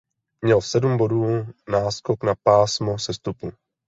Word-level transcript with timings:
Měl 0.41 0.61
sedm 0.61 0.97
bodů 0.97 1.45
náskok 1.69 2.23
na 2.23 2.33
pásmo 2.43 2.99
sestupu. 2.99 3.51